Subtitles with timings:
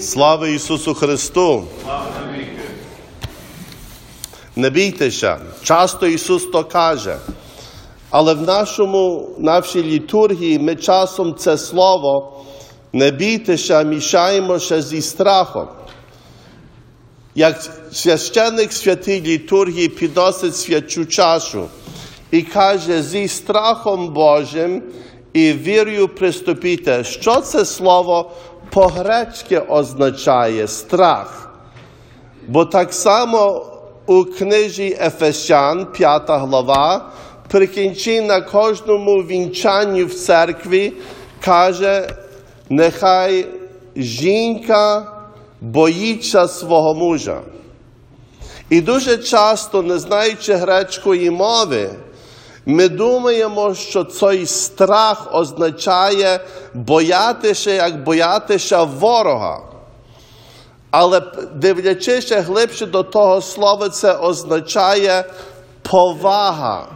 [0.00, 1.64] Слава Ісусу Христу!
[4.56, 5.40] Не бійтеся.
[5.62, 7.18] Часто Ісус то каже.
[8.10, 12.40] Але в нашому, нашій літургії ми часом це слово
[12.92, 15.68] не бійтеся, мішаємося зі страхом.
[17.34, 21.68] Як священник святій літургії підносить свячу чашу
[22.30, 24.82] і каже, зі страхом Божим
[25.32, 27.04] і вірою приступіте.
[27.04, 28.30] Що це слово
[28.78, 31.50] по-грецьки означає страх?
[32.48, 33.66] Бо так само
[34.06, 37.12] у книжі Ефесян, 5 глава,
[37.48, 40.92] прикінчи на кожному вінчанні в церкві,
[41.44, 42.08] каже,
[42.70, 43.46] нехай
[43.96, 45.12] жінка
[45.60, 47.40] боїться свого мужа.
[48.70, 51.90] І дуже часто, не знаючи грецької мови,
[52.70, 56.40] ми думаємо, що цей страх означає
[56.74, 59.60] боятися, як боятися ворога.
[60.90, 61.22] Але
[61.54, 65.24] дивлячись глибше до того слова, це означає
[65.82, 66.86] повага.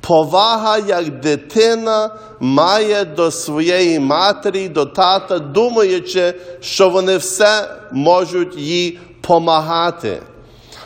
[0.00, 8.98] Повага, як дитина має до своєї матері, до тата, думаючи, що вони все можуть їй
[9.20, 10.22] помагати.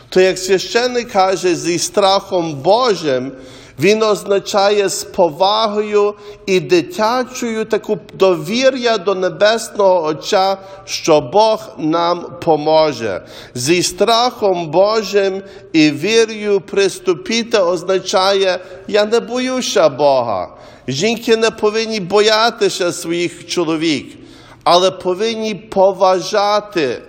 [0.08, 3.32] То як священник каже, зі страхом Божим,
[3.80, 6.14] він означає з повагою
[6.46, 13.26] і дитячою таку довір'я до Небесного Отця, що Бог нам поможе.
[13.54, 15.42] Зі страхом Божим
[15.72, 18.58] і вірою приступіти означає,
[18.88, 20.48] я не боюся Бога.
[20.88, 24.18] Жінки не повинні боятися своїх чоловік,
[24.64, 27.02] але повинні поважати.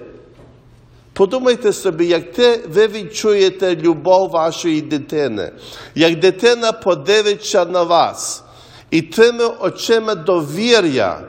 [1.14, 5.52] Подумайте собі, як ти, ви відчуєте любов вашої дитини,
[5.96, 8.44] як дитина подивиться на вас
[8.92, 11.20] і тими очима довір'я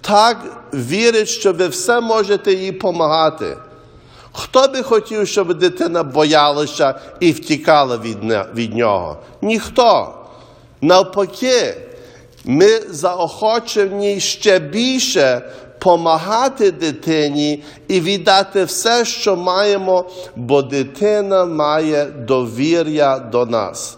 [0.00, 3.56] так вірить, що ви все можете їй допомагати.
[4.32, 8.18] Хто би хотів, щоб дитина боялася і втікала від,
[8.54, 9.16] від нього?
[9.42, 10.14] Ніхто.
[10.82, 11.76] Навпаки,
[12.44, 15.42] ми заохочені ще більше
[15.78, 20.04] помагати дитині і віддати все, що маємо,
[20.36, 23.96] бо дитина має довір'я до нас.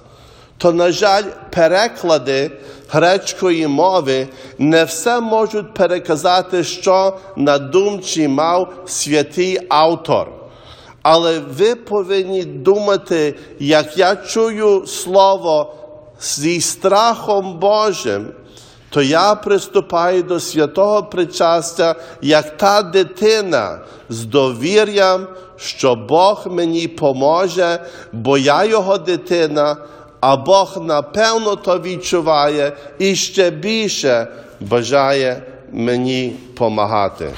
[0.58, 2.50] То, на жаль, переклади
[2.88, 4.28] грецької мови
[4.59, 10.28] не все можуть переказати, що на думці мав святий автор.
[11.03, 15.74] Але ви повинні думати, як я чую слово
[16.22, 18.33] зі страхом Божим
[18.93, 27.78] то я приступаю до святого причастя, як та дитина з довір'ям, що Бог мені поможе,
[28.12, 29.77] бо я його дитина,
[30.21, 34.27] а Бог напевно то відчуває і ще більше
[34.60, 37.34] бажає мені помагати.